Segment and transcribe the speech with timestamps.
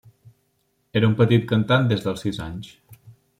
[1.01, 2.73] Era un petit cantant des dels sis anys.